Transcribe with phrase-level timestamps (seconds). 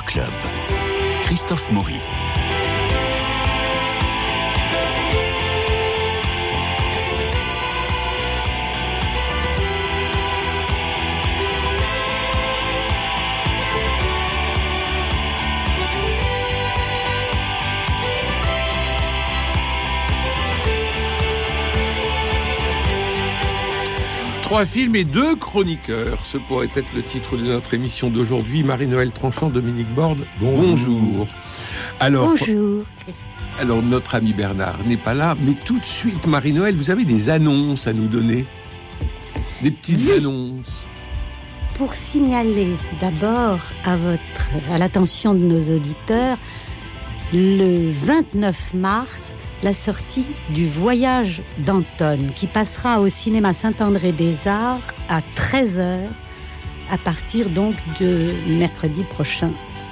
[0.00, 0.32] Club.
[1.24, 2.21] Christophe Maury.
[24.52, 26.26] Trois films et deux chroniqueurs.
[26.26, 28.62] Ce pourrait être le titre de notre émission d'aujourd'hui.
[28.62, 31.26] Marie-Noël Tranchant, Dominique Borde, bonjour.
[32.00, 32.84] Alors, bonjour.
[33.58, 37.30] Alors, notre ami Bernard n'est pas là, mais tout de suite, Marie-Noël, vous avez des
[37.30, 38.44] annonces à nous donner
[39.62, 40.84] Des petites annonces
[41.76, 46.36] Pour signaler d'abord à, votre, à l'attention de nos auditeurs,
[47.32, 54.80] le 29 mars, la sortie du Voyage d'Anton, qui passera au cinéma Saint-André des Arts
[55.08, 55.98] à 13h,
[56.90, 59.50] à partir donc de mercredi prochain.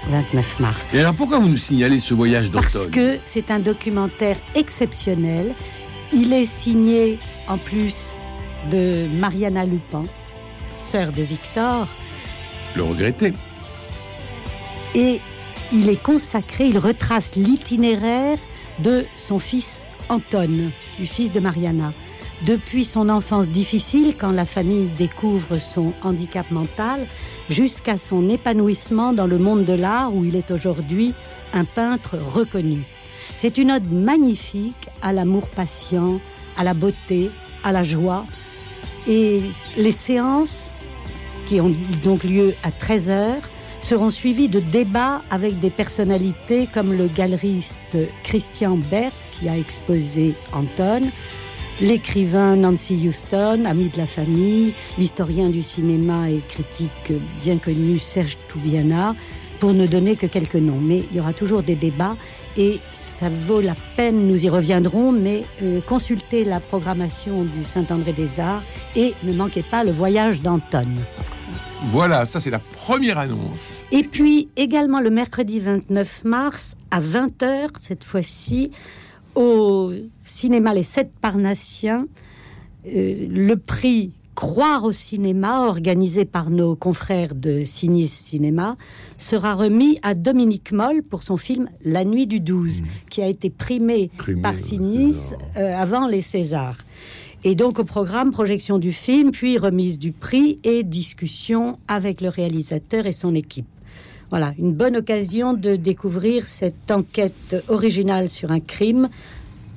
[0.08, 0.88] 29 mars.
[0.94, 2.68] Et alors pourquoi vous nous signalez ce voyage d'Anton?
[2.72, 5.54] Parce que c'est un documentaire exceptionnel.
[6.12, 8.16] Il est signé en plus
[8.70, 10.04] de Mariana Lupin,
[10.74, 11.86] sœur de Victor.
[12.74, 13.34] Le regretter.
[14.94, 15.20] Et
[15.70, 18.38] il est consacré, il retrace l'itinéraire
[18.82, 21.92] de son fils Anton, du fils de Mariana.
[22.44, 27.06] Depuis son enfance difficile, quand la famille découvre son handicap mental,
[27.50, 31.12] jusqu'à son épanouissement dans le monde de l'art où il est aujourd'hui
[31.52, 32.82] un peintre reconnu.
[33.36, 36.20] C'est une ode magnifique à l'amour patient,
[36.56, 37.30] à la beauté,
[37.62, 38.24] à la joie.
[39.06, 39.42] Et
[39.76, 40.72] les séances,
[41.46, 43.42] qui ont donc lieu à 13 heures,
[43.80, 50.34] seront suivis de débats avec des personnalités comme le galeriste Christian Berth qui a exposé
[50.52, 51.10] Anton,
[51.80, 58.36] l'écrivain Nancy Houston, ami de la famille, l'historien du cinéma et critique bien connu Serge
[58.48, 59.14] Toubiana,
[59.60, 60.80] pour ne donner que quelques noms.
[60.80, 62.16] Mais il y aura toujours des débats
[62.56, 68.12] et ça vaut la peine, nous y reviendrons, mais euh, consultez la programmation du Saint-André
[68.12, 68.62] des Arts
[68.96, 70.86] et ne manquez pas le voyage d'Anton.
[71.92, 73.84] Voilà, ça c'est la première annonce.
[73.90, 78.70] Et puis également le mercredi 29 mars à 20h, cette fois-ci,
[79.34, 79.92] au
[80.24, 82.06] cinéma Les Sept Parnassiens,
[82.86, 88.76] euh, le prix Croire au cinéma, organisé par nos confrères de Signé Cinéma,
[89.18, 92.84] sera remis à Dominique Moll pour son film La Nuit du 12, mmh.
[93.10, 94.10] qui a été primé,
[94.42, 96.78] par Signis euh, avant les Césars.
[97.42, 102.28] Et donc au programme, projection du film, puis remise du prix et discussion avec le
[102.28, 103.66] réalisateur et son équipe.
[104.30, 109.08] Voilà, une bonne occasion de découvrir cette enquête originale sur un crime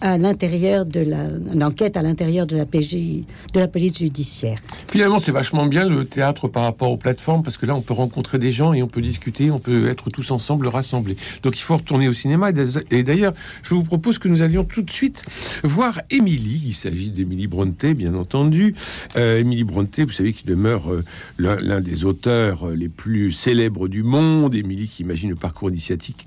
[0.03, 3.21] à l'intérieur de la l'enquête à l'intérieur de la PJ
[3.53, 4.59] de la police judiciaire.
[4.91, 7.93] Finalement, c'est vachement bien le théâtre par rapport aux plateformes parce que là, on peut
[7.93, 11.15] rencontrer des gens et on peut discuter, on peut être tous ensemble rassemblés.
[11.41, 12.51] Donc, il faut retourner au cinéma.
[12.91, 15.23] Et d'ailleurs, je vous propose que nous allions tout de suite
[15.63, 16.61] voir Émilie.
[16.65, 18.75] Il s'agit d'Émilie Bronté, bien entendu.
[19.15, 21.03] Euh, Émilie Bronté, vous savez, qui demeure euh,
[21.37, 24.53] l'un des auteurs euh, les plus célèbres du monde.
[24.53, 26.25] Émilie qui imagine le parcours initiatique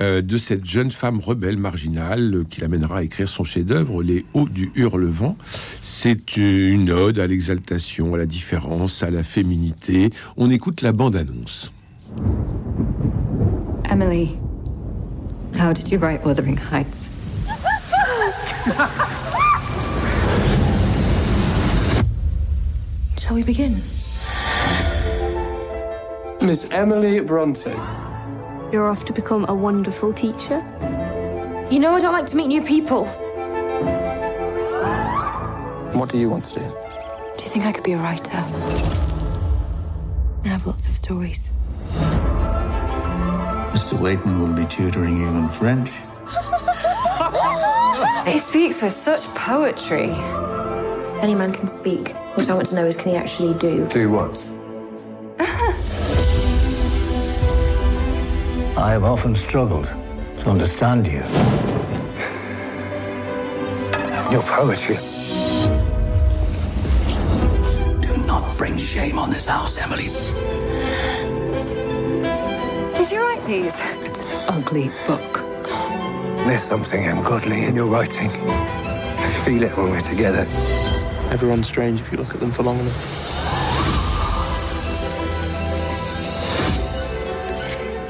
[0.00, 4.70] de cette jeune femme rebelle marginale qui l'amènera à écrire son chef-d'œuvre, Les Hauts du
[4.76, 5.34] Hurlevent.
[5.80, 10.10] C'est une ode à l'exaltation, à la différence, à la féminité.
[10.36, 11.72] On écoute la bande-annonce.
[13.90, 14.38] Emily,
[15.58, 17.10] how did you write Wuthering Heights?
[23.18, 23.82] Shall we begin?
[26.42, 27.74] Miss Emily Bronte.
[28.70, 30.62] You're off to become a wonderful teacher?
[31.70, 33.04] You know I don't like to meet new people.
[35.94, 36.60] What do you want to do?
[37.38, 38.38] Do you think I could be a writer?
[40.44, 41.48] I have lots of stories.
[43.70, 43.96] Mr.
[44.00, 45.90] Wayton will be tutoring you in French.
[48.26, 50.10] he speaks with such poetry.
[51.22, 52.08] Any man can speak.
[52.34, 53.86] What I want to know is can he actually do?
[53.86, 54.36] Do what?
[58.76, 59.88] I have often struggled
[60.40, 61.22] to understand you.
[64.32, 64.96] Your poetry.
[68.00, 70.08] Do not bring shame on this house, Emily.
[72.94, 73.74] Did you write these?
[74.06, 75.44] It's an ugly book.
[76.46, 78.30] There's something ungodly in your writing.
[78.30, 80.46] I feel it when we're together.
[81.30, 83.19] Everyone's strange if you look at them for long enough.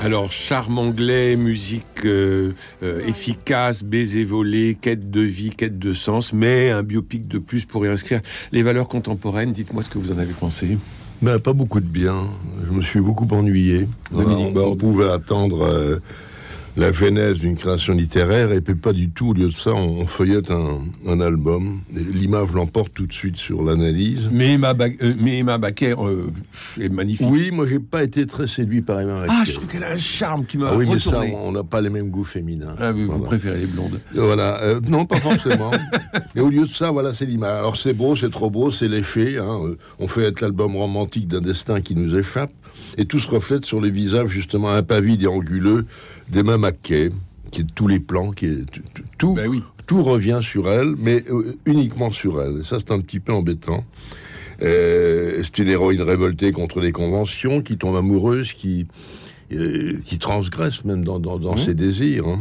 [0.03, 2.53] Alors, charme anglais, musique euh,
[2.83, 7.67] euh, efficace, baiser volé, quête de vie, quête de sens, mais un biopic de plus
[7.67, 9.53] pour réinscrire les valeurs contemporaines.
[9.53, 10.79] Dites-moi ce que vous en avez pensé.
[11.21, 12.17] Ben, pas beaucoup de bien.
[12.67, 13.87] Je me suis beaucoup ennuyé.
[14.11, 15.99] Voilà, on, pouvait attendre euh,
[16.77, 19.31] la genèse d'une création littéraire et puis pas du tout.
[19.31, 21.81] Au lieu de ça, on, on feuillette un, un album.
[21.93, 24.29] L'image l'emporte tout de suite sur l'analyse.
[24.33, 26.29] Mais Emma, Ba- euh, mais Emma Baquer euh,
[26.81, 27.27] est magnifique.
[27.31, 29.47] Oui, moi j'ai pas été très séduit par Emma Ah, Raquel.
[29.47, 31.81] je trouve qu'elle a un charme qui m'a Ah oui, mais ça, on n'a pas
[31.81, 32.75] les mêmes goûts féminins.
[32.79, 34.01] Ah, vous, vous préférez les blondes.
[34.15, 35.71] Voilà, euh, non, pas forcément.
[36.35, 37.59] Mais au lieu de ça, voilà, c'est l'image.
[37.59, 39.39] Alors c'est beau, c'est trop beau, c'est l'effet.
[39.39, 39.59] Hein.
[39.99, 42.53] On fait être l'album romantique d'un destin qui nous échappe.
[42.99, 45.87] Et tout se reflète sur les visages, justement, impavides et anguleux
[46.31, 47.11] d'Emma McKay,
[47.51, 48.65] qui est tous les plans, qui est
[49.19, 49.63] tout- Ben oui.
[49.87, 52.59] tout revient sur elle, mais euh, uniquement sur elle.
[52.61, 53.85] Et ça, c'est un petit peu embêtant.
[54.63, 58.87] Euh, c'est une héroïne révoltée contre les conventions, qui tombe amoureuse, qui,
[59.53, 62.27] euh, qui transgresse même dans, dans, dans ses désirs.
[62.29, 62.41] hein.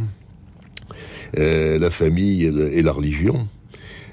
[1.38, 3.46] Euh, la famille et, le- et la religion.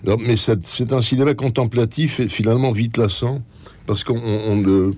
[0.05, 3.41] Alors, mais c'est un cinéma contemplatif et finalement vite lassant,
[3.87, 4.93] parce qu'on on, on ne-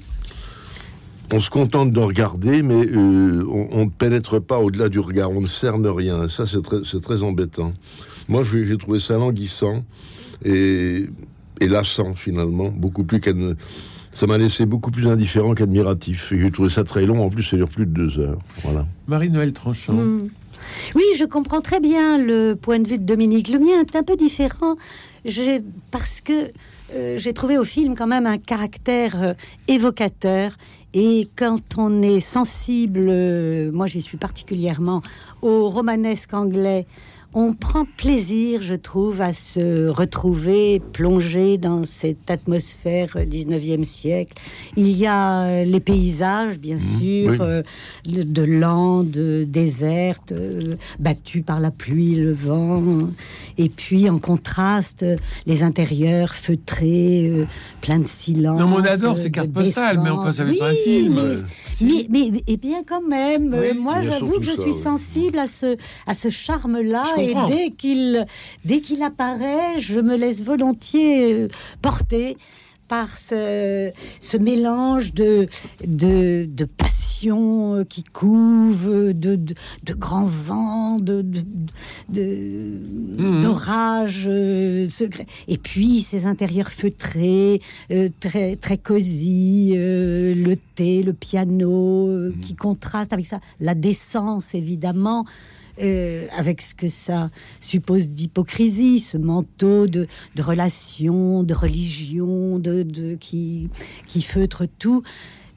[1.33, 5.41] on se contente de regarder, mais euh, on, ne pénètre pas au-delà du regard, on
[5.41, 6.27] ne cerne rien.
[6.27, 7.73] Ça, c'est très, embêtant.
[8.27, 9.83] Moi, j'ai trouvé ça languissant
[10.43, 11.05] et,
[11.59, 13.21] et lassant, finalement, beaucoup plus
[14.11, 16.31] Ça m'a laissé beaucoup plus indifférent qu'admiratif.
[16.31, 18.39] Et j'ai trouvé ça très long, en plus, ça dure plus de deux heures.
[18.63, 18.85] Voilà.
[19.07, 19.93] Marie-Noël Tranchant.
[19.93, 20.29] Hmm.
[20.95, 23.49] Oui, je comprends très bien le point de vue de Dominique.
[23.49, 24.75] Le mien est un peu différent
[25.91, 26.51] parce que
[26.93, 29.33] euh, j'ai trouvé au film quand même un caractère euh,
[29.67, 30.57] évocateur.
[30.93, 35.01] Et quand on est sensible, euh, moi j'y suis particulièrement,
[35.41, 36.87] au romanesque anglais,
[37.35, 44.33] on prend plaisir, je trouve, à se retrouver plongé dans cette atmosphère euh, 19e siècle.
[44.75, 47.37] Il y a euh, les paysages, bien sûr, oui.
[47.39, 47.61] euh,
[48.05, 52.81] de, de landes euh, désertes, euh, battues par la pluie, le vent.
[53.59, 55.05] Et puis, en contraste,
[55.45, 57.45] les intérieurs feutrés, euh,
[57.81, 58.59] pleins de silence.
[58.59, 61.13] Non, mais on adore ces cartes postales, mais enfin, ça fait Oui, pas un film.
[61.15, 61.35] mais-
[61.73, 62.07] si.
[62.09, 64.81] mais, mais, et bien quand même, Oui, moi j'avoue que je ça, suis oui.
[64.81, 65.77] sensible à ce,
[66.07, 68.25] à ce charme-là et dès qu'il
[68.65, 71.47] dès qu'il apparaît, je me laisse volontiers euh,
[71.81, 72.37] porter
[72.87, 75.45] par ce, ce mélange de,
[75.85, 81.41] de, de passion euh, qui couve, de, de, de grands vents, de, de,
[82.09, 82.79] de-
[83.19, 83.41] Mhm.
[83.41, 85.27] d'orages euh, secrets.
[85.47, 87.61] Et puis ces intérieurs feutrés,
[87.91, 93.75] euh, très, très cosy, euh, le thé, le piano, euh, qui contraste avec ça, la
[93.75, 95.25] décence évidemment.
[95.81, 97.29] Euh, avec ce que ça
[97.59, 103.69] suppose d'hypocrisie, ce manteau de, relations, de religion, de, qui,
[104.07, 105.03] qui feutre tout,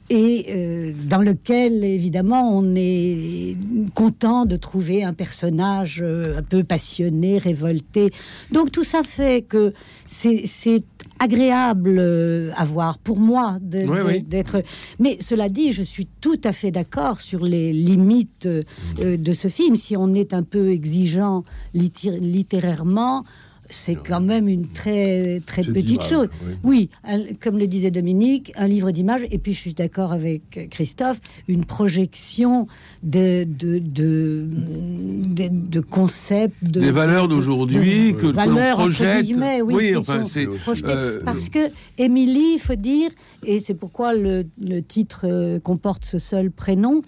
[0.09, 3.53] et euh, dans lequel, évidemment, on est
[3.95, 8.11] content de trouver un personnage euh, un peu passionné, révolté.
[8.51, 9.73] Donc tout ça fait que
[10.05, 10.45] c'est
[11.19, 14.21] agréable euh, à voir pour moi Oui, oui.
[14.21, 14.63] d'être.
[14.99, 19.47] Mais cela dit, je suis tout à fait d'accord sur les limites euh, de ce
[19.47, 19.75] film.
[19.75, 21.43] Si on est un peu exigeant
[21.73, 23.23] litté- littérairement,
[23.73, 26.27] c'est quand même une très très petite chose.
[26.45, 26.53] oui.
[26.63, 30.69] Oui, un- comme le disait Dominique, un livre d'images, et puis je suis d'accord avec
[30.69, 32.67] Christophe, une projection
[33.03, 39.25] de, de, de, de, de concepts, de, Des valeurs d'aujourd'hui de- que, valeurs, projette.
[39.25, 40.45] guillemets, oui, enfin, c'est.
[40.47, 43.09] euh, Parce que Émilie, il faut dire,
[43.45, 47.01] et c'est pourquoi le, le titre euh, comporte ce seul prénom,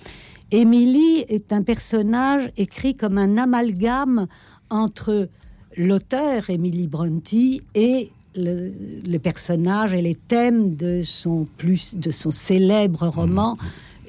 [0.51, 4.27] Émilie est un personnage écrit comme un amalgame
[4.69, 5.27] entre
[5.77, 8.71] l'auteur, Émilie Brontë, et le,
[9.07, 13.57] le personnage et les thèmes de son, plus, de son célèbre roman,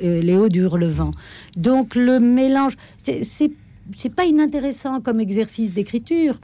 [0.03, 1.13] euh, Léo du Hurlevent.
[1.57, 3.51] Donc le mélange, c'est-
[3.97, 6.39] c'est pas inintéressant comme exercice d'écriture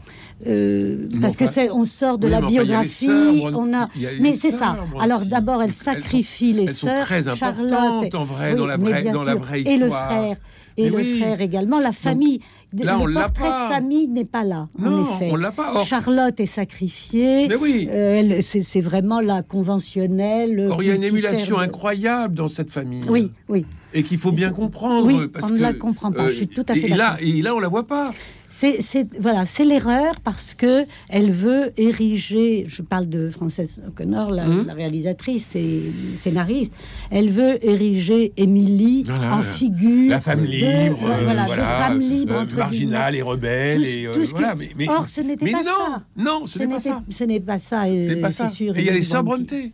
[0.46, 3.72] euh, parce que enfin- c'est on sort de Oui, la enfin, a biographie sœurs, on
[3.74, 3.88] a
[4.20, 7.22] mais c'est sœurs, ça alors d'abord elle Elles sont- sacrifie les elles sont sœurs très
[7.34, 10.04] Charlotte en vrai, dans la vraie- dans la vraie et le histoire.
[10.06, 10.36] frère
[10.78, 11.18] et Mais le oui.
[11.20, 12.40] frère également la famille
[12.78, 15.52] là, on le l'a portrait de famille n'est pas là Non, en effet on l'a
[15.52, 15.74] pas.
[15.74, 17.88] Or- Charlotte est sacrifiée Mais oui.
[17.90, 22.70] Euh, c'est vraiment la conventionnelle euh, Or, il y a une émulation incroyable dans cette
[22.70, 23.00] famille.
[23.08, 25.06] oui oui Et qu'il faut bien comprendre.
[25.06, 27.42] Oui, parce on ne la comprend pas, je suis tout à fait et, là, et
[27.42, 28.12] là, on la voit pas.
[28.48, 32.64] C'est, c'est- voilà, c'est l'erreur parce que elle veut ériger.
[32.68, 36.74] Je parle de Frances O'Connor, la, la réalisatrice et scénariste.
[37.10, 42.34] Elle veut ériger Émilie Voilà, en figure La femme libre, euh, de voilà, femme libre
[42.34, 43.78] euh, marginale et rebelle.
[43.80, 46.02] Tout- et, euh, tout ce qui- voilà, mais, mais- Or, ce n'était pas non, ça.
[46.16, 47.02] Non, ce n'est pas ça.
[47.08, 47.84] Ce n'est pas ça.
[47.84, 48.76] Euh, c'est sûr.
[48.76, 49.00] Et il y a les.
[49.22, 49.72] Brontë.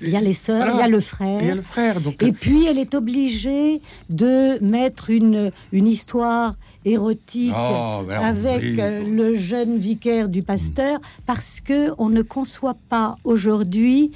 [0.00, 0.72] Il y a les sœurs, Voilà.
[0.74, 1.40] il y a le frère.
[1.40, 2.00] Et il y a le frère.
[2.00, 6.54] Donc, Et puis, elle est obligée de mettre une, une histoire
[6.84, 8.80] érotique Oh, ben avec oui.
[8.80, 14.10] euh, le jeune vicaire du pasteur, parce que on ne conçoit pas aujourd'hui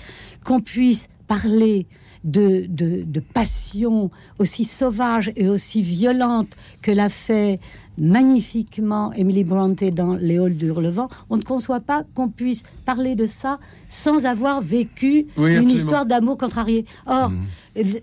[0.45, 1.87] qu'on puisse parler
[2.25, 6.49] de, de, de passion aussi sauvage et aussi violente
[6.83, 7.61] que l'a fait
[7.99, 13.15] magnifiquement Emily Bronte dans Les Halles du Hurlevent, on ne conçoit pas qu'on puisse parler
[13.15, 16.85] de ça sans avoir vécu Oui, une histoire d'amour contrarié.
[17.07, 17.31] Or,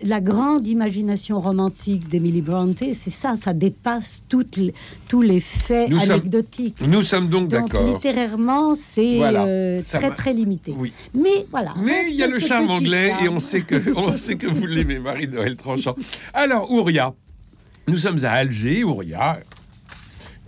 [0.04, 4.74] la grande imagination romantique d'Emily Bronte, c'est ça, ça dépasse toutes les-
[5.08, 6.82] tous les faits Nous sommes- anecdotiques.
[6.88, 7.94] Nous sommes donc Donc d'accord.
[7.94, 10.12] littérairement, c'est Voilà, euh, très va.
[10.16, 10.74] très limité.
[10.78, 10.94] Oui.
[11.14, 11.74] Mais voilà.
[11.84, 14.66] Mais il y a le charme anglais et on sait que, on sait que vous
[14.66, 15.96] l'aimez, Marie-Noël Tranchant.
[16.34, 17.14] Alors, Ouria,
[17.88, 18.84] nous sommes à Alger.
[18.86, 19.40] Ouria,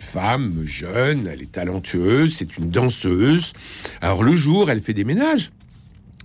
[0.08, 3.54] femme jeune, elle est talentueuse, c'est une danseuse.
[4.02, 5.52] Alors, le jour, elle fait des ménages.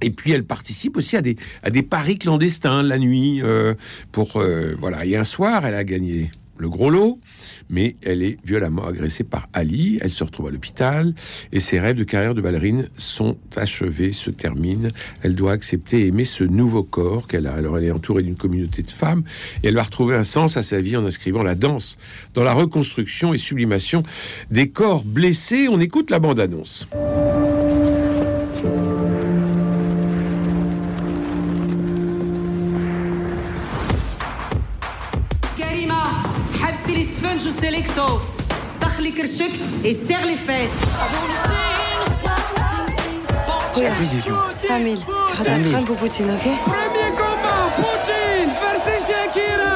[0.04, 3.40] Et puis elle participe aussi à des, à des paris clandestins la nuit.
[3.42, 3.74] euh,
[4.10, 5.04] pour euh, voilà.
[5.06, 7.18] Et un soir, elle a gagné le gros lot,
[7.70, 11.14] mais elle est violemment agressée par Ali, elle se retrouve à l'hôpital,
[11.52, 14.90] et ses rêves de carrière de ballerine sont achevés, se terminent,
[15.22, 17.54] elle doit accepter et aimer ce nouveau corps qu'elle a.
[17.54, 19.24] Alors elle est entourée d'une communauté de femmes,
[19.62, 21.98] et elle va retrouver un sens à sa vie en inscrivant la danse
[22.34, 24.02] dans la reconstruction et sublimation
[24.50, 25.68] des corps blessés.
[25.68, 26.86] On écoute la bande-annonce.
[36.61, 38.19] حبسي لي السفنج وسيليكتو
[38.81, 39.51] دخلي كرشك
[39.83, 40.81] et serre les fesses
[43.77, 44.31] Oui, j'ai vu.
[44.67, 44.99] 5000.
[45.71, 49.75] Prends pour Poutine, ok Premier combat Poutine versus Shakira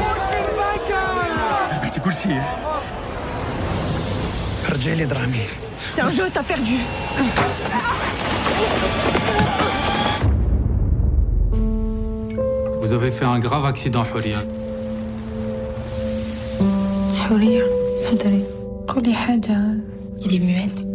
[0.00, 2.42] Poutine vainqueur تقول شيء
[4.70, 5.44] رجالي درامي
[5.94, 6.76] C'est un jeu, t'as perdu.
[12.80, 14.38] Vous avez fait un grave accident, Huria.
[20.19, 20.85] Il est muette.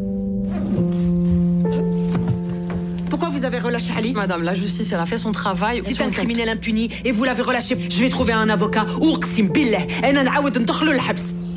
[3.11, 5.83] Pourquoi vous avez relâché Ali Madame, la justice, elle a fait son travail.
[5.85, 7.77] C'est un criminel impuni et vous l'avez relâché.
[7.91, 8.87] Je vais trouver un avocat.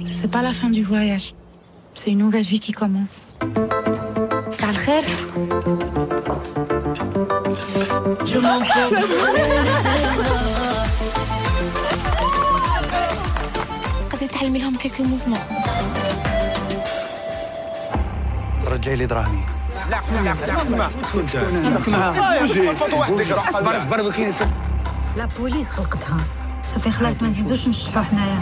[0.07, 1.35] C'est pas la fin du voyage.
[1.93, 3.27] C'est une nouvelle vie qui commence.
[8.25, 8.59] Je m'en
[14.27, 15.39] تعلمي لهم quelques mouvements.
[18.67, 19.43] رجالي درامي
[19.89, 20.01] لا
[20.47, 20.89] لا اسمع.
[23.49, 24.33] اصبر اصبر وكاين
[25.17, 26.23] لا بوليس خلقتها.
[26.67, 28.39] صافي خلاص ما نزيدوش نشطحوا حنايا.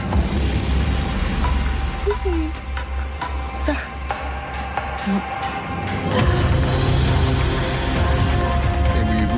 [3.68, 3.78] صح.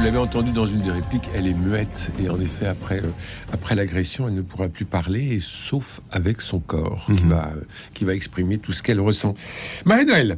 [0.04, 2.12] L'avez entendu dans une des répliques, elle est muette.
[2.22, 3.10] Et en effet, après, euh,
[3.52, 7.62] après l'agression, elle ne pourra plus parler, sauf avec son corps, qui, va, euh,
[7.94, 9.34] qui va exprimer tout ce qu'elle ressent.
[9.86, 10.38] Marie-Noël,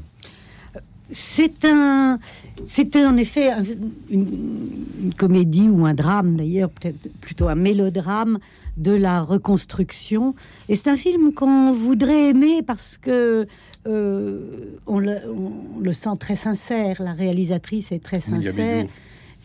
[1.12, 2.20] C'est un,
[2.64, 3.62] c'était en effet un-
[4.10, 4.28] une,
[5.04, 8.40] une comédie ou un drame d'ailleurs, peut-être plutôt un mélodrame
[8.78, 10.36] de la reconstruction.
[10.70, 13.48] Et c'est un film qu'on voudrait aimer parce que
[13.88, 14.40] euh,
[14.88, 17.02] on, le, on le sent très sincère.
[17.02, 18.86] La réalisatrice est très sincère.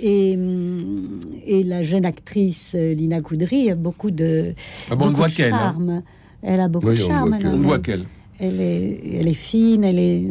[0.00, 1.19] Bédou.
[1.47, 4.54] Et, et la jeune actrice euh, Lina Koudry a beaucoup de,
[4.90, 5.28] Ah bon, beaucoup de hein.
[5.28, 6.02] charme.
[6.42, 7.37] Elle a beaucoup Oui, de charme.
[7.45, 8.04] on ne voit qu'elle.
[8.38, 10.23] Elle est, elle est fine, elle est,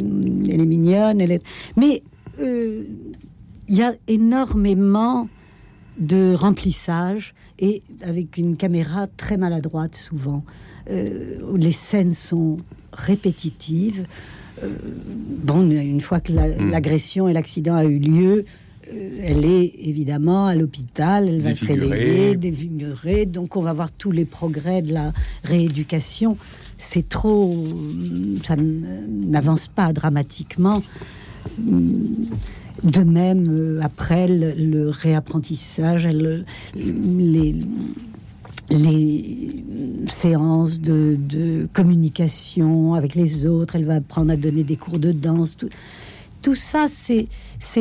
[0.49, 1.43] elle est mignonne, elle est.
[1.77, 2.01] Mais
[2.39, 2.83] euh,
[3.67, 5.29] il y a énormément
[5.99, 10.43] de remplissage et avec une caméra très maladroite souvent.
[10.89, 12.57] Euh, les scènes sont
[12.93, 14.05] répétitives.
[14.63, 14.69] Euh,
[15.43, 16.71] bon, une fois que la- Hmm.
[16.71, 18.43] l'agression et l'accident a eu lieu, euh,
[19.23, 24.11] elle est évidemment à l'hôpital, elle va se réveiller, défigurée, donc on va voir tous
[24.11, 26.37] les progrès de la rééducation.
[26.77, 27.65] C'est trop,
[28.43, 28.85] ça n-
[29.27, 30.81] n'avance pas dramatiquement.
[32.83, 37.55] De même, euh, après le, le réapprentissage, elle- les,
[38.69, 39.63] les
[40.05, 45.11] séances de, de communication avec les autres, elle va apprendre à donner des cours de
[45.11, 45.57] danse.
[45.57, 45.69] Tout,
[46.41, 47.27] tout ça, c'est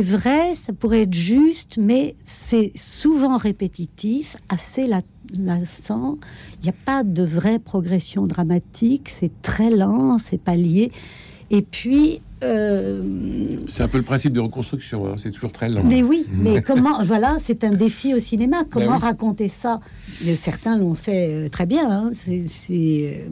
[0.03, 5.01] vrai, ça pourrait être juste, mais c'est souvent répétitif, assez la-
[5.39, 6.19] lassant.
[6.61, 10.91] Il n'y a pas de vraie progression dramatique, c'est très lent, c'est pas lié.
[11.51, 13.03] Et puis, euh,
[13.69, 15.83] c'est un peu le principe de reconstruction, hein, c'est toujours très lent.
[15.85, 18.65] mais oui, mais comment Voilà, c'est un défi au cinéma.
[18.71, 18.99] Comment Ben oui.
[19.03, 19.81] raconter ça?
[20.35, 21.91] Certains l'ont fait euh, très bien.
[21.91, 22.11] hein.
[22.13, 23.25] C'est, c'est,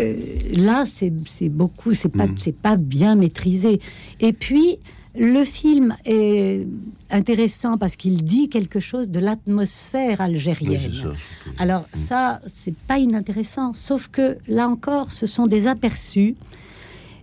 [0.00, 0.14] euh,
[0.54, 1.10] là, c'est,
[1.48, 1.94] beaucoup.
[1.94, 3.80] C'est pas, c'est pas bien maîtrisé.
[4.20, 4.78] Et puis.
[5.16, 6.68] Le film est
[7.10, 10.88] intéressant parce qu'il dit quelque chose de l'atmosphère algérienne.
[10.88, 11.62] Oui, ça.
[11.62, 13.72] Alors ça, c'est pas inintéressant.
[13.72, 16.36] Sauf que là encore, ce sont des aperçus.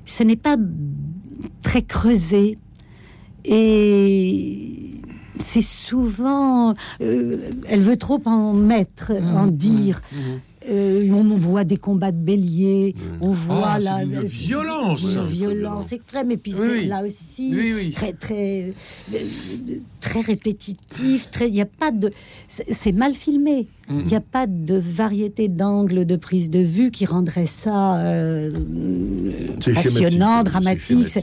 [0.06, 0.58] Ce n'est pas
[1.62, 2.58] très creusé.
[3.46, 4.92] Et
[5.40, 7.38] c'est souvent, euh,
[7.70, 10.02] elle veut trop en mettre, en dire.
[10.70, 15.02] Euh, on voit des combats de béliers, on voit Ah, la, violence.
[15.02, 18.74] une violence extrême, et puis Oui, là aussi Oui, très très
[19.14, 19.18] euh,
[20.02, 21.32] très répétitif.
[21.32, 22.12] Très, il y a pas de,
[22.48, 23.68] c'est mal filmé.
[23.90, 24.00] Mm.
[24.00, 28.52] Il n'y a pas de variété d'angles de prise de vue qui rendrait ça euh,
[29.74, 31.20] passionnant, dramatique.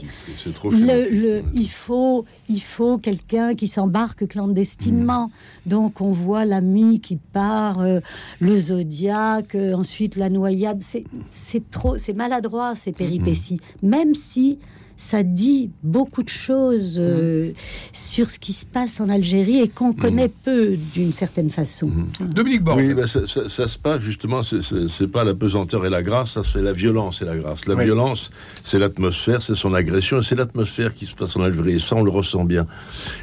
[0.71, 5.27] Le- il faut, il faut quelqu'un qui s'embarque clandestinement.
[5.27, 5.69] Mm.
[5.69, 7.99] Donc on voit l'ami qui part, euh,
[8.39, 10.81] le zodiaque, euh, ensuite la noyade.
[10.81, 13.59] C'est, c'est trop, c'est maladroit ces péripéties.
[13.81, 14.59] Même si
[14.97, 17.51] ça dit beaucoup de choses euh,
[17.93, 21.89] sur ce qui se passe en Algérie et qu'on connaît peu d'une certaine façon.
[22.21, 22.77] Dominique Borg.
[22.77, 26.31] Oui, ben, ça, ça- ça se passe justement, c'est- pas la pesanteur et la grâce,
[26.31, 27.65] ça c'est la violence et la grâce.
[27.67, 27.85] La Oui.
[27.85, 28.31] violence,
[28.63, 31.95] c'est l'atmosphère, c'est son agression, et c'est l'atmosphère qui se passe en Algérie, et ça
[31.95, 32.65] on le ressent bien.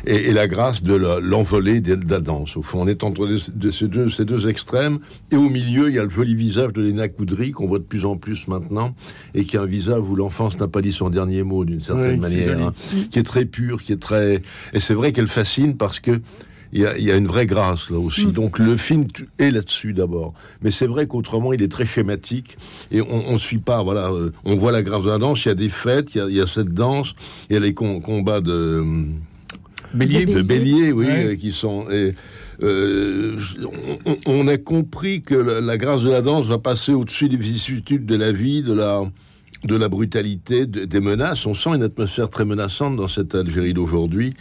[0.07, 2.57] Et, et la grâce de la- l'envolée de, de la danse.
[2.57, 4.99] Au fond, on est entre de, ces, deux, ces deux extrêmes,
[5.31, 7.85] et au milieu, il y a le joli visage de Léna Koudry, qu'on voit de
[7.85, 8.95] plus en plus maintenant,
[9.35, 12.13] et qui est un visage où l'enfance n'a pas dit son dernier mot d'une certaine
[12.13, 12.75] Oui, manière, hein,
[13.11, 14.43] qui est très pur, qui est très...
[14.73, 16.21] Et c'est vrai qu'elle fascine parce que
[16.75, 18.25] il y, a, il y a une vraie grâce là aussi.
[18.29, 19.07] Donc le film
[19.39, 20.33] est là-dessus d'abord.
[20.63, 22.57] Mais c'est vrai qu'autrement, il est très schématique
[22.91, 23.83] et on ne suit pas.
[23.83, 25.45] Voilà, euh, on voit la grâce de la danse.
[25.45, 27.15] Il y a des fêtes, il y a, il y a cette danse,
[27.51, 28.83] il y a les com- combats de
[29.93, 30.25] Bélier.
[30.25, 31.25] de bélier, oui, Ouais.
[31.27, 31.91] euh, qui sont.
[31.91, 32.15] et,
[32.63, 33.37] euh,
[34.07, 37.37] on, on a compris que la, la grâce de la danse va passer au-dessus des
[37.37, 39.03] vicissitudes de la vie, de la
[39.65, 41.47] de la brutalité, de- des menaces.
[41.47, 44.35] On sent une atmosphère très menaçante dans cette Algérie d'aujourd'hui.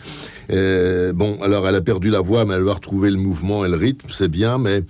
[0.49, 3.69] Euh, bon, alors elle a perdu la voix, mais elle va retrouver le mouvement et
[3.69, 4.83] le rythme, c'est bien, mais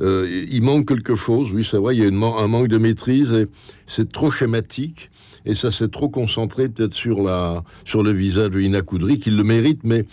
[0.00, 1.52] euh, il manque quelque chose.
[1.52, 3.46] Oui, c'est vrai, il y a un manque de maîtrise et
[3.86, 5.10] c'est trop schématique.
[5.46, 9.30] Et ça s'est trop concentré peut-être sur, la, sur le visage de Ina Koudry, qui
[9.30, 10.04] le mérite, mais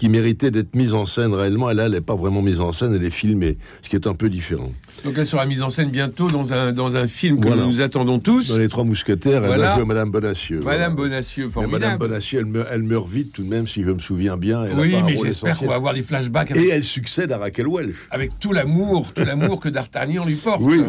[0.00, 1.70] qui méritait d'être mise en scène réellement.
[1.70, 4.06] Et là, elle n'est pas vraiment mise en scène, elle est filmée, ce qui est
[4.06, 4.72] un peu différent.
[5.04, 7.64] Donc elle sera mise en scène bientôt dans un, dans un film que Voilà.
[7.66, 8.48] nous attendons tous.
[8.48, 9.68] Dans Les Trois Mousquetaires, elle Voilà.
[9.68, 10.60] va jouer Madame Bonacieux.
[10.60, 11.10] Madame Voilà.
[11.10, 11.82] Bonacieux, Mais formidable.
[11.82, 14.64] Madame Bonacieux, elle meurt, elle meurt vite tout de même, si je me souviens bien.
[14.64, 17.36] Elle a oui, mais j'espère qu'on va avoir des flashbacks avec, Et elle succède à
[17.36, 17.94] Raquel Welch.
[18.10, 20.62] avec tout l'amour, tout l'amour que D'Artagnan lui porte.
[20.62, 20.80] Oui.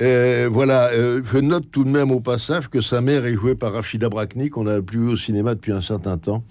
[0.00, 3.54] Euh, voilà, euh, je note tout de même au passage que sa mère est jouée
[3.54, 6.42] par Rachida Brakni, qu'on n'a plus vu au cinéma depuis un certain temps,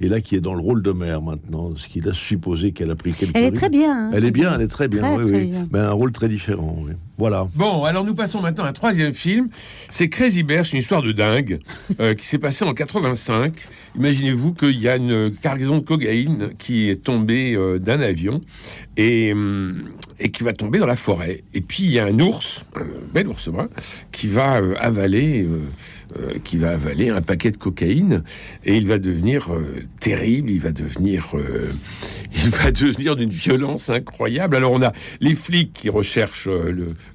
[0.00, 2.90] et là qui est dans le rôle de mère maintenant, ce qui laisse supposer qu'elle
[2.90, 4.08] a pris quelques Elle est très bien.
[4.08, 4.10] hein.
[4.14, 5.46] Elle est bien, elle est très bien, Très, oui, très oui.
[5.50, 5.68] bien.
[5.72, 6.92] Mais un rôle très différent, oui.
[7.16, 7.46] Voilà.
[7.54, 9.48] Bon, alors nous passons maintenant à un troisième film.
[9.88, 11.60] C'est Crazy Bear, c'est une histoire de dingue
[12.00, 13.52] euh, qui s'est passée en 85.
[13.96, 18.40] Imaginez-vous qu'il y a une cargaison de cocaïne qui est tombée euh, d'un avion
[18.96, 19.84] et, hum,
[20.18, 21.42] et qui va tomber dans la forêt.
[21.54, 23.68] Et puis il y a un ours, un bel ours brun,
[24.12, 25.60] qui va euh, avaler, euh,
[26.18, 28.22] euh, qui va avaler un paquet de cocaïne
[28.64, 29.48] et il va devenir
[30.00, 30.50] terrible.
[30.50, 31.34] Il va devenir,
[32.44, 34.56] il va devenir d'une violence incroyable.
[34.56, 36.48] Alors on a les flics qui recherchent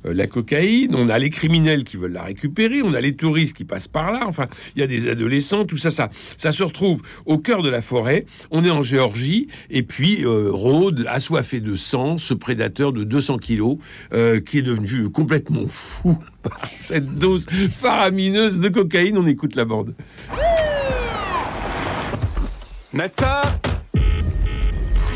[0.03, 3.65] la cocaïne, on a les criminels qui veulent la récupérer, on a les touristes qui
[3.65, 4.25] passent par là.
[4.27, 7.69] Enfin, il y a des adolescents, tout ça, ça, ça se retrouve au cœur de
[7.69, 8.25] la forêt.
[8.51, 13.77] On est en Géorgie et puis rôde assoiffé de sang ce prédateur de 200 kilos
[14.13, 19.17] euh, qui est devenu complètement fou par cette dose faramineuse de cocaïne.
[19.17, 19.93] On écoute la bande.
[22.91, 23.41] Médecin
[23.95, 23.99] Oh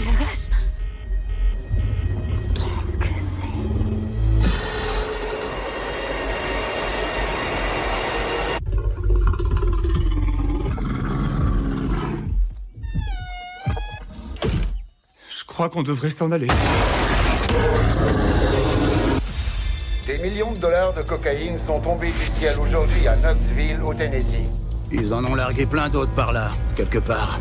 [0.05, 0.49] la vache
[2.53, 3.47] Qu'est-ce que c'est?
[15.29, 16.47] Je crois qu'on devrait s'en aller.
[20.23, 24.47] Millions de dollars de cocaïne sont tombés du ciel aujourd'hui à Knoxville, au Tennessee.
[24.89, 27.39] Ils en ont largué plein d'autres par là, quelque part.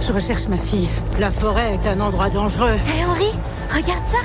[0.00, 0.88] Je recherche ma fille.
[1.18, 2.76] La forêt est un endroit dangereux.
[2.86, 3.32] Hé Henri,
[3.74, 4.18] regarde ça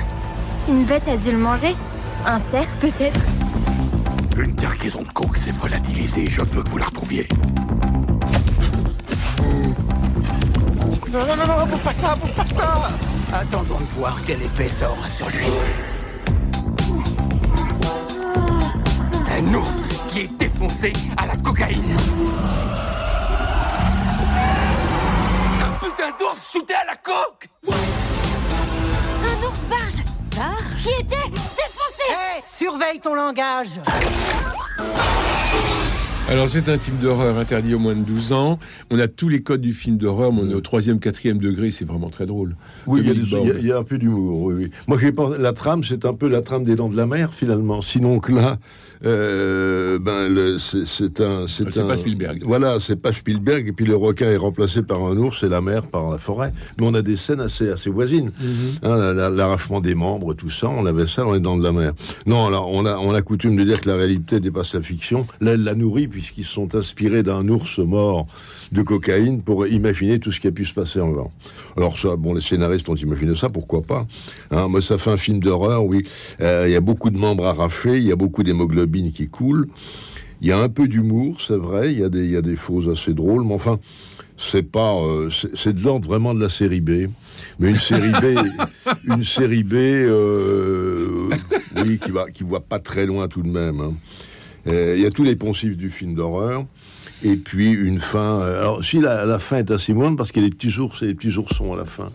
[0.69, 1.75] Une bête a dû le manger
[2.23, 3.19] Un cerf peut-être
[4.37, 7.27] Une cargaison de coke s'est volatilisée, je veux que vous la retrouviez.
[11.11, 12.89] Non, non, non, non, bouffe pas ça, bouffe pas ça
[13.33, 15.45] Attendons de voir quel effet ça aura sur lui.
[19.41, 21.97] Un ours qui est défoncé à la cocaïne.
[25.59, 27.49] Un putain d'ours shooté à la coke.
[27.67, 30.03] Un ours barge.
[30.83, 32.07] Qui était défoncé.
[32.09, 33.81] Hé, surveille ton langage.
[36.31, 38.57] Alors c'est un film d'horreur interdit au moins de 12 ans.
[38.89, 41.71] On a tous les codes du film d'horreur, mais on est au troisième, quatrième degré,
[41.71, 42.55] c'est vraiment très drôle.
[42.87, 43.55] Oui, il y, y a- Borde.
[43.59, 44.41] il y a un peu d'humour.
[44.43, 44.71] Oui, oui.
[44.87, 47.81] Moi, j'ai la trame, c'est un peu la trame des Dents de la Mer, finalement.
[47.81, 48.59] Sinon que là,
[49.05, 52.43] euh, ben, c'est un, c'est C'est un- pas Spielberg.
[52.45, 53.67] Voilà, c'est pas Spielberg.
[53.67, 56.53] Et puis le requin est remplacé par un ours et la mer par la forêt.
[56.79, 58.31] Mais on a des scènes assez, assez voisines.
[58.83, 61.63] Hein, la- la- L'arrachement des membres, tout ça, on avait ça dans les Dents de
[61.63, 61.91] la Mer.
[62.25, 65.23] Non, alors on a, on a coutume de dire que la réalité dépasse la fiction.
[65.41, 68.27] Là, elle la nourrit puisqu'ils se sont inspirés d'un ours mort
[68.71, 71.31] de cocaïne pour imaginer tout ce qui a pu se passer en vent.
[71.75, 74.05] Alors ça, bon, les scénaristes ont imaginé ça, pourquoi pas
[74.51, 76.05] hein, Moi, ça fait un film d'horreur, oui.
[76.41, 79.67] Euh, Il y a beaucoup de membres arrachés, il y a beaucoup d'hémoglobine qui coule.
[80.41, 81.91] Il y a un peu d'humour, c'est vrai.
[81.91, 83.79] Il y a des, y a des choses assez drôles, mais enfin,
[84.37, 87.07] c'est pas, euh, c'est c'est de l'ordre vraiment de la série B.
[87.59, 88.37] Mais une série B,
[89.07, 91.29] une série B, euh,
[91.77, 93.79] oui, qui va, qui voit pas très loin tout de même.
[93.81, 93.93] hein.
[94.67, 96.65] Euh, Il y a tous les poncifs du film d'horreur.
[97.23, 98.41] Et puis une fin.
[98.41, 100.77] euh, Alors, si la, la fin est assez moindre, parce qu'il y a les petits
[100.79, 102.07] ours et les petits oursons à la fin.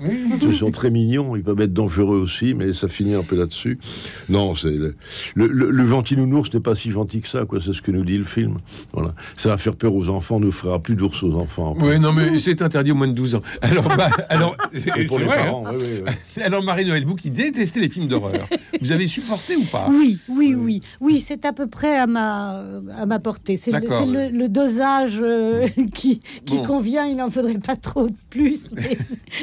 [0.43, 3.79] Ils sont très mignons, ils peuvent être dangereux aussi, mais ça finit un peu là-dessus.
[4.29, 4.95] Non, c'est le,
[5.35, 7.61] le, le, le gentil nounours n'est pas si gentil que ça, quoi.
[7.65, 8.57] C'est ce que nous dit le film.
[8.93, 9.15] Voilà.
[9.37, 11.75] Ça va faire peur aux enfants, on ne fera plus d'ours aux enfants.
[11.81, 13.43] Oui, non, mais c'est interdit au moins de 12 ans.
[13.63, 15.37] Alors, bah, alors c'est Et pour c'est les vrai.
[15.37, 15.73] parents, hein.
[15.77, 16.03] oui, oui,
[16.37, 16.43] oui.
[16.47, 18.49] Alors, Marie-Noël, vous qui détestez les films d'horreur,
[18.81, 19.87] vous avez supporté ou pas?
[19.91, 22.63] Oui, oui, oui, oui, c'est à peu près à ma,
[22.97, 23.57] à ma portée.
[23.57, 26.63] C'est le dosage euh, qui, qui Bon.
[26.65, 27.07] convient.
[27.07, 28.99] Il n'en faudrait pas trop plus, mais,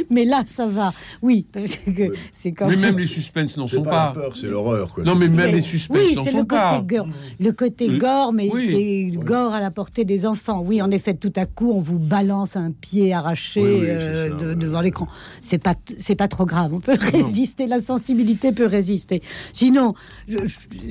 [0.10, 0.94] mais là, ça va.
[1.22, 2.82] Oui, parce que c'est quand Mais même.
[2.92, 4.06] même les suspens n'en sont pas, pas.
[4.16, 5.04] la peur, c'est l'horreur, quoi.
[5.04, 6.82] Non, mais même Mais- les suspens oui, n'en c'est sont le côté pas.
[6.86, 7.08] gore.
[7.40, 8.68] Le côté gore, mais oui.
[9.12, 10.64] c'est gore à la portée des enfants.
[10.66, 13.90] Oui, en effet, tout à coup, on vous balance un pied arraché Oui, oui, c'est
[13.92, 14.56] euh, ça, de- ouais.
[14.56, 15.08] devant l'écran.
[15.42, 16.74] C'est pas, c'est pas trop grave.
[16.74, 17.68] On peut résister.
[17.68, 19.22] La sensibilité peut résister.
[19.54, 19.94] Sinon,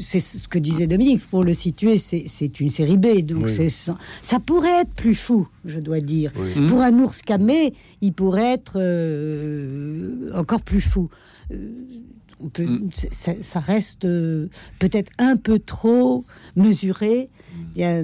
[0.01, 1.21] c'est ce que disait Dominique.
[1.31, 5.81] Pour le situer, c'est une série B, donc ça, ça pourrait être plus fou, je
[5.81, 6.33] dois dire.
[6.37, 6.67] Oui.
[6.67, 11.09] Pour un ours camé, il pourrait être euh, encore plus fou.
[11.52, 11.70] Euh,
[12.40, 14.48] on peut, c'est- ça, ça reste euh,
[14.81, 16.24] peut-être un peu trop
[16.57, 17.31] mesuré.
[17.76, 18.02] Il, y a,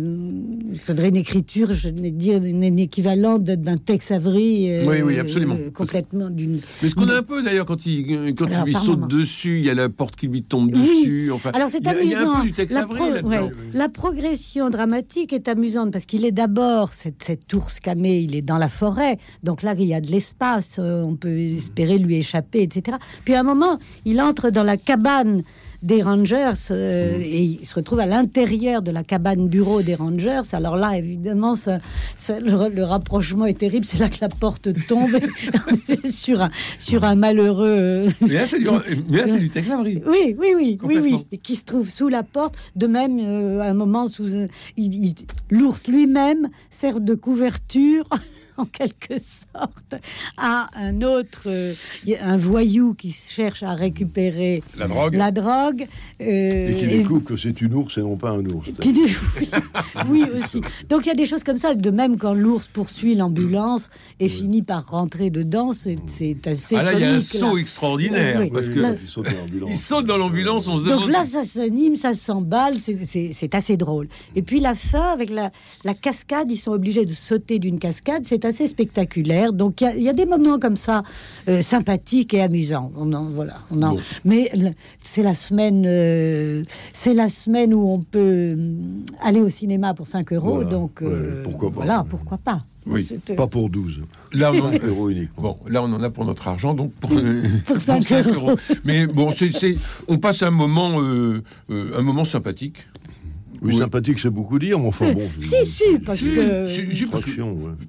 [0.70, 4.70] il faudrait une écriture, je vais dire, une, équivalente d'un Tex Avery.
[4.70, 5.54] euh, Oui, oui, absolument.
[5.54, 6.60] euh, complètement d'une.
[6.82, 9.58] Mais ce qu'on a un peu d'ailleurs quand il, quand Alors, il lui saute dessus,
[9.58, 10.80] il y a la porte qui lui tombe Oui.
[10.80, 11.30] dessus.
[11.32, 12.42] Enfin, Alors c'est amusant.
[12.70, 13.28] la, Avery pro- là-dedans.
[13.46, 13.52] ouais.
[13.72, 18.42] La progression dramatique est amusante parce qu'il est d'abord cet, cet ours camé, il est
[18.42, 22.16] dans la forêt, donc là il y a de l'espace, euh, on peut espérer lui
[22.16, 22.96] échapper, etc.
[23.24, 25.42] Puis à un moment, il entre dans la cabane
[25.82, 30.40] des Rangers euh, et il se retrouve à l'intérieur de la cabane bureau des Rangers.
[30.52, 31.78] Alors là, évidemment, ça,
[32.16, 33.84] ça- le, le rapprochement est terrible.
[33.84, 35.16] C'est là que la porte tombe
[36.04, 37.66] sur un sur un malheureux.
[37.68, 38.70] euh, Mais là, c'est du,
[39.08, 40.02] mais là, c'est du Tex Avery.
[40.06, 42.54] oui, oui, oui, oui, oui, et qui se trouve sous la porte.
[42.76, 45.14] De même, euh, à un moment, sous il- il-
[45.50, 48.04] l'ours lui-même sert de couverture.
[48.62, 49.94] En quelque sorte,
[50.36, 55.14] à un autre, euh, y a un voyou qui cherche à récupérer La drogue.
[55.14, 55.86] la drogue.
[56.20, 58.66] euh, Et qui et- découvre que c'est une ours et non pas un ours.
[58.80, 59.02] qui dit-
[59.38, 59.48] oui,
[60.10, 60.60] oui, aussi.
[60.88, 61.74] Donc il y a des choses comme ça.
[61.76, 66.74] De même, quand l'ours poursuit l'ambulance et finit par rentrer dedans, c'est c'est assez.
[66.76, 67.60] Ah là, il y a un saut là.
[67.60, 68.74] extraordinaire Oui, parce oui.
[68.74, 68.94] que Là-
[69.68, 70.66] Il saute dans l'ambulance.
[70.68, 71.00] on se demande.
[71.02, 74.08] Donc là, ça s'anime, ça s'emballe, c'est- assez drôle.
[74.36, 75.50] Et puis la fin, avec la,
[75.84, 79.52] la cascade, ils sont obligés de sauter d'une cascade, c'est assez spectaculaire.
[79.52, 81.02] Donc il y a- il y, a des moments comme ça,
[81.48, 82.90] euh, sympathiques et amusants.
[82.96, 84.00] On en, voilà, on en- Bon.
[84.24, 84.70] Mais le-
[85.02, 90.08] c'est la semaine, euh, c'est la semaine où on peut hum, aller au cinéma pour
[90.08, 90.54] 5 euros.
[90.56, 91.74] Voilà, donc ouais, euh, pourquoi pas.
[91.76, 92.58] Voilà, pourquoi pas.
[92.86, 93.06] Oui.
[93.30, 94.00] Euh, Pas pour 12.
[94.32, 95.42] Là, on en, 5 euros uniquement.
[95.42, 98.26] bon, là, on en a pour notre argent, donc pour, euh, Pour pour cinq 5
[98.28, 98.48] euros.
[98.50, 98.58] euros.
[98.84, 99.76] Mais bon, c'est, c'est-
[100.08, 102.86] on passe un moment, euh, euh, un moment sympathique.
[103.62, 103.78] Oui, Oui.
[103.78, 105.28] sympathique, c'est beaucoup dire, mais enfin bon.
[105.38, 106.66] Si, si, parce Si, que.
[106.66, 107.06] si, si,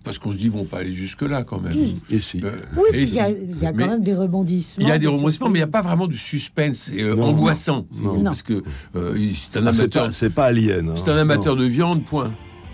[0.03, 1.73] parce qu'on se dit, bon, pas aller jusque-là quand même.
[2.11, 2.41] Et si.
[2.43, 3.19] Euh, Oui, il y si.
[3.19, 4.85] a, il y a quand Mais même des rebondissements.
[4.85, 6.91] Il y a des rebondissements, mais il n'y a pas vraiment de suspense.
[6.97, 7.25] Euh, Non.
[7.25, 7.85] angoissant.
[8.01, 8.15] Non.
[8.17, 8.23] Non.
[8.23, 8.63] Parce que
[8.95, 10.05] euh, c'est un c'est amateur.
[10.05, 10.89] pas, c'est pas Alien.
[10.89, 10.93] hein.
[10.95, 11.61] C'est un amateur Non.
[11.63, 12.31] de viande, point.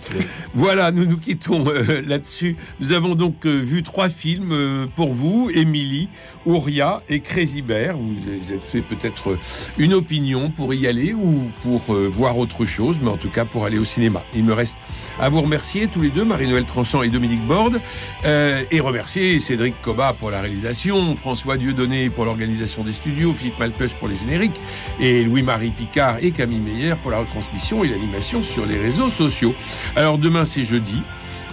[0.53, 2.55] Voilà, nous nous quittons euh, là-dessus.
[2.79, 6.09] Nous avons donc euh, vu trois films euh, pour vous, Émilie,
[6.45, 7.97] Ouria et Crazy Bear.
[7.97, 9.37] Vous vous êtes fait peut-être
[9.77, 13.45] une opinion pour y aller ou pour euh, voir autre chose, mais en tout cas
[13.45, 14.23] pour aller au cinéma.
[14.33, 14.77] Il me reste
[15.19, 17.79] à vous remercier tous les deux, Marie-Noël Tranchant et Dominique Borde,
[18.25, 23.59] euh, et remercier Cédric Coba pour la réalisation, François Dieudonné pour l'organisation des studios, Philippe
[23.59, 24.61] Malpeuch pour les génériques,
[24.99, 29.53] et Louis-Marie Picard et Camille Meyer pour la retransmission et l'animation sur les réseaux sociaux.
[29.95, 31.01] Alors demain c'est jeudi.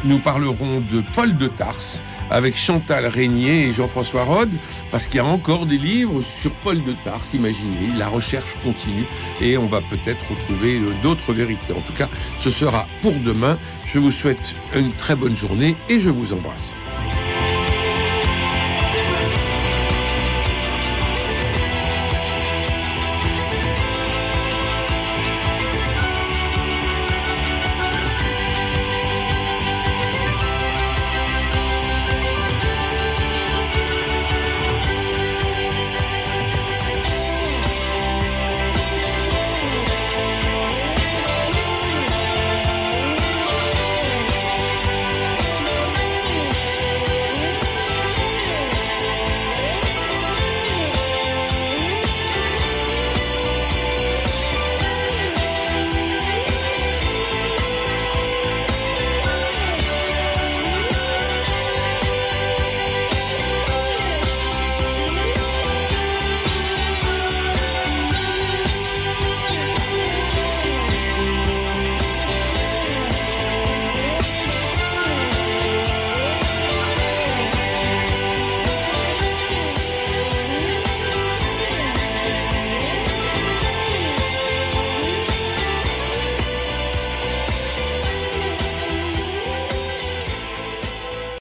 [0.05, 4.53] Nous parlerons de Paul de Tarse avec Chantal Régnier et Jean-François Rode,
[4.91, 9.05] parce qu'il y a encore des livres sur Paul de Tarse, imaginez, la recherche continue
[9.41, 11.73] et on va peut-être retrouver euh, d'autres vérités.
[11.73, 13.59] En tout cas, ce sera pour demain.
[13.85, 16.75] Je vous souhaite une très bonne journée et je vous embrasse.